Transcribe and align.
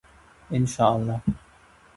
انشاءالله. 0.51 1.21